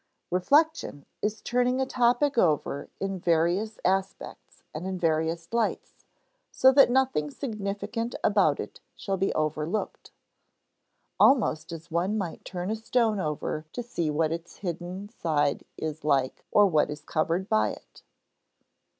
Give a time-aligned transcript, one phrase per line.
[0.31, 6.05] Reflection is turning a topic over in various aspects and in various lights
[6.51, 10.09] so that nothing significant about it shall be overlooked
[11.19, 16.03] almost as one might turn a stone over to see what its hidden side is
[16.03, 18.01] like or what is covered by it.